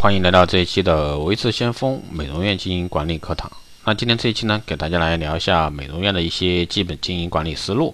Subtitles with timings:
[0.00, 3.50] 欢迎来到这一期的维持先锋美容院经营管理课堂。
[3.84, 7.92] 那今天这一期呢，给大家来聊一下美容院的一些基本经营管理思路。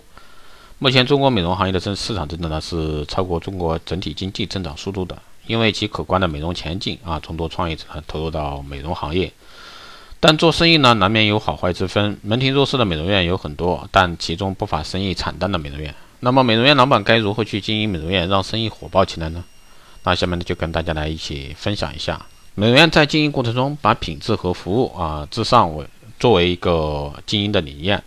[0.79, 9.33] 目前中国美容行业的增市场增长呢是超过中国整体经济增长速度的，因为其可观的美容前景啊，众多创业者投入到美容行业。
[10.21, 12.21] 但做生意呢，难免有好坏之分。
[12.23, 15.95] 门庭若市的美容院有很多，但其中不乏生意惨淡的美容院。
[16.21, 19.43] 那么，美容院老板该如何去经营美容院，让生意火爆起来呢？
[20.05, 25.87] 那下面呢，就跟大家来一起分享一下，美容院在经营过程中，把品质和服务啊至上为
[26.21, 28.03] 作为一个经营的理念，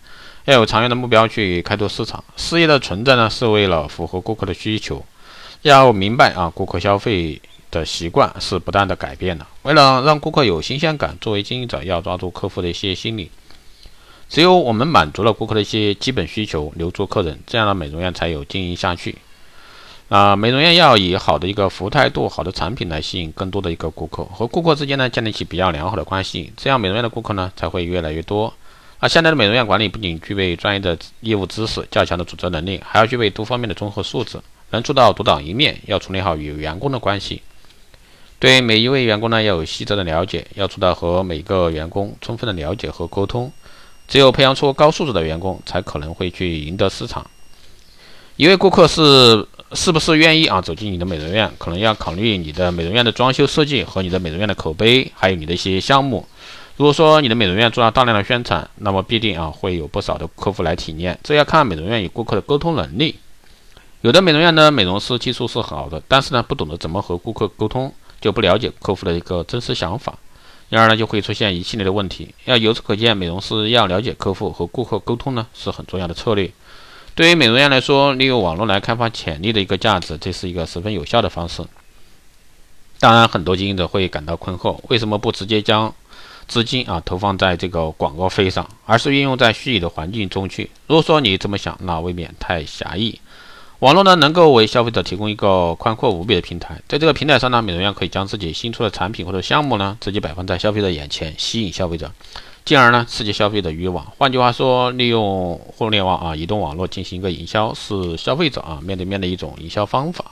[0.46, 2.24] 要有长远的目标去开拓市场。
[2.36, 5.04] 事业的存在呢，是为了符合顾客的需求。
[5.64, 7.42] 要明白啊，顾客消费
[7.72, 9.46] 的习惯是不断的改变的。
[9.64, 13.32] 为了让顾客有新鲜感，作为经营者要抓住客户的一些心理。
[14.30, 19.16] 只有我们满足了顾客的一些基本需求，留住客人，这样的美容院才有经营下去。
[20.10, 28.54] 啊，美容院要以好的一个服务态度、好的产品来吸引更多的一个顾客，和顾客之间呢建立起比较良好的关系，这样美容院的顾客呢才会越来越多。
[29.00, 35.78] 啊，现在的美容院管理不仅具备专业的业务知识、较强的组织能力，还要具备多方面的综合素质，能做到独当一面。
[35.88, 37.42] 要处理好与员工的关系，
[38.40, 43.52] 对每一位员工呢要有细致的了解，要做到和每个员工充分的了解和沟通。
[44.08, 47.30] 只有培养出高素质的员工，才可能会去赢得市场。
[48.38, 49.46] 一位顾客是。
[49.74, 51.52] 是不是愿意啊走进你的美容院？
[51.58, 56.26] 可能要考虑你的美容院的装修设计和你的美容院的口碑，还有你的一些项目。
[56.78, 61.20] 如果说你的美容院做了大量的宣传，那么必定啊会有不少的客户来体验。
[61.24, 63.16] 这要看美容院与顾客的沟通能力。
[64.02, 70.18] 有的美容院呢，美容师技术是好的，但是呢不懂得怎么和顾客沟通，就不了解客户的一个真实想法，
[70.70, 72.34] 因而呢就会出现一系列的问题。
[72.46, 76.50] 要由此可见，美容师要了解客户和顾客沟通呢是很重要的策略。
[77.18, 81.64] 对于美容院来说，利用网络来开发潜力的一个价值，这是一个十分有效的方式。
[83.00, 85.92] 当然，很多经营者会感到困惑：为什么不直接将
[86.48, 90.70] 资金啊投放在这个广告费上，而是运用在虚拟的环境中去？
[90.86, 93.20] 如果说你这么想，那未免太狭义。
[93.80, 102.12] 网络呢，能够为消费者提供一个宽阔无比的平台，在这个平台上呢，美容院可以将自己新出的产品或者项目呢，直接摆放在消费者眼前，吸引消费者。
[102.68, 104.06] 进而呢，刺激消费的欲望。
[104.18, 110.32] 换句话说，利用互联网啊，移动网络进行一个营销，是消费者啊面对面的一种营销方法。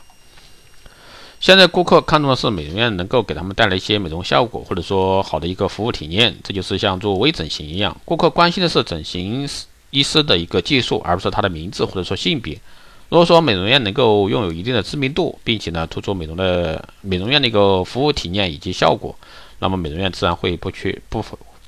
[1.39, 6.35] 现在顾客看重的是美容院能够给他们带来一些美容效果，或者说好的一个服务体验。
[6.43, 9.47] 这就是像做微整形一样，顾客关心的是整形
[9.91, 12.59] 医师的一个技术，而不是他的名字或者说性别。
[13.07, 19.15] 如果说美容院能够拥有一定的知名度，并且呢突出美容的美容院的一个服务体验以及效果，
[19.59, 21.21] 那么美容院自然会不缺不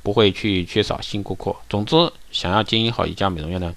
[0.07, 1.53] 不会去缺少新顾客。
[1.69, 1.93] 总之，
[2.31, 3.75] 想要经营好一家美容院呢，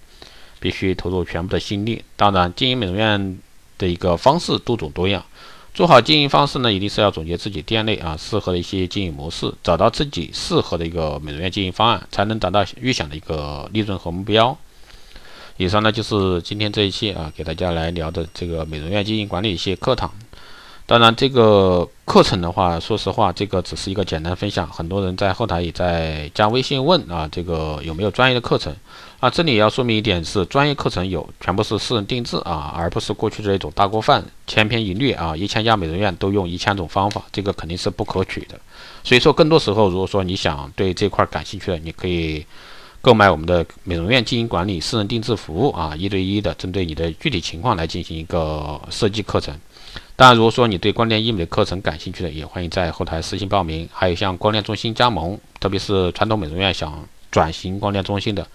[0.60, 2.04] 必须投入全部的心力。
[2.14, 3.36] 当然，经营美容院
[3.78, 5.24] 的一个方式多种多样，
[5.74, 14.56] 做好经营方式呢，一定是要总结自己店内啊适合的一些经营模式，找到自己适合的一个美容院经营方案，才能达到预想的一个利润和目标。
[15.56, 20.08] 以上呢就是今天这一期啊，给大家来聊的这个美容院经营管理一些课堂。
[20.90, 24.66] 当然，这个课程的话，说实话，这个只是一个简单分享。
[24.66, 28.74] 很多人在后台也在加微信问啊，这个有没有专业的课程
[29.20, 29.30] 啊？
[29.30, 38.58] 这里要说明一点是，专业课程有，全部是私人定制啊，而不是过去的那种大锅饭，千篇一律啊，一千家美容院都用一千种方法，这个肯定是不可取的。
[39.04, 42.44] 所以说，更多时候，如果说你想对这块感兴趣的，你可以
[43.00, 49.56] 购买我们的美容院经营管理私人定制服务啊，一对一的针对你的具体情况来进行一个设计课程。
[50.20, 53.88] 当然，如果说你对光电医美的课程感兴趣的，也欢迎在后台私信报名。
[53.90, 58.46] 还有像光电中心加盟，特别是传统美容院想转型光电中心的，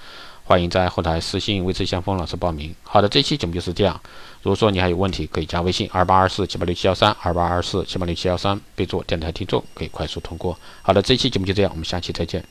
[0.44, 2.75] 欢迎在后台私信维持先锋老师报名。
[2.84, 4.00] 好的，这期节目就是这样。
[4.44, 10.56] 如果说你还有问题，可以加微信二八二四七八六七幺三二八二四七八六七幺三，备注电台听众，可以快速通过。
[10.84, 12.46] 好的，这期节目就这样，我们下期再见。